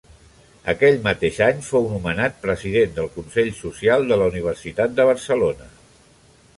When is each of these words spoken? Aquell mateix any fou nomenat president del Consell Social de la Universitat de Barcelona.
Aquell 0.71 0.95
mateix 1.07 1.37
any 1.47 1.59
fou 1.67 1.85
nomenat 1.91 2.41
president 2.47 2.97
del 2.97 3.13
Consell 3.19 3.53
Social 3.61 4.11
de 4.13 4.21
la 4.23 4.33
Universitat 4.35 5.01
de 5.03 5.11
Barcelona. 5.15 5.71